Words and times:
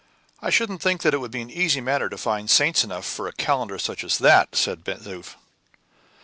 "I 0.41 0.49
shouldn't 0.49 0.81
think 0.81 1.05
it 1.05 1.19
would 1.21 1.29
be 1.29 1.41
an 1.43 1.51
easy 1.51 1.79
matter 1.79 2.09
to 2.09 2.17
find 2.17 2.49
saints 2.49 2.83
enough 2.83 3.05
for 3.05 3.27
such 3.27 3.35
a 3.35 3.37
calendar 3.45 3.75
as 3.75 4.17
that!" 4.17 4.55
said 4.55 4.83
Ben 4.83 4.97
Zoof. 5.01 5.35